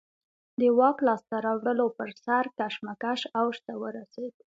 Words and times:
د 0.59 0.61
واک 0.77 0.97
لاسته 1.07 1.35
راوړلو 1.45 1.87
پر 1.97 2.09
سر 2.23 2.43
کشمکش 2.59 3.21
اوج 3.39 3.55
ته 3.65 3.73
ورسېد 3.81 4.33